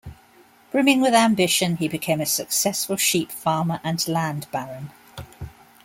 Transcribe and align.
Brimming 0.71 0.99
with 0.99 1.13
ambition, 1.13 1.75
he 1.75 1.87
became 1.87 2.19
a 2.21 2.25
successful 2.25 2.95
sheep 2.97 3.31
farmer 3.31 3.79
and 3.83 4.07
land 4.07 4.47
baron. 4.51 4.89